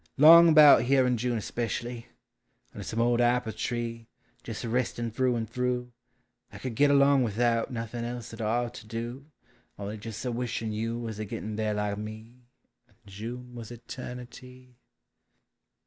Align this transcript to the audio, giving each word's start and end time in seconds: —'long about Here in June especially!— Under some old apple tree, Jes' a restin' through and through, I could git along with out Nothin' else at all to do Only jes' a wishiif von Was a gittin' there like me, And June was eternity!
—'long 0.17 0.49
about 0.49 0.81
Here 0.81 1.05
in 1.05 1.15
June 1.15 1.37
especially!— 1.37 2.07
Under 2.73 2.83
some 2.83 2.99
old 2.99 3.21
apple 3.21 3.51
tree, 3.53 4.07
Jes' 4.43 4.63
a 4.63 4.67
restin' 4.67 5.11
through 5.11 5.35
and 5.35 5.47
through, 5.47 5.91
I 6.51 6.57
could 6.57 6.73
git 6.73 6.89
along 6.89 7.21
with 7.21 7.37
out 7.39 7.69
Nothin' 7.69 8.03
else 8.03 8.33
at 8.33 8.41
all 8.41 8.71
to 8.71 8.87
do 8.87 9.27
Only 9.77 9.97
jes' 9.97 10.25
a 10.25 10.29
wishiif 10.29 10.69
von 10.93 11.01
Was 11.03 11.19
a 11.19 11.25
gittin' 11.25 11.55
there 11.55 11.75
like 11.75 11.99
me, 11.99 12.47
And 12.87 12.97
June 13.05 13.53
was 13.53 13.69
eternity! 13.69 14.73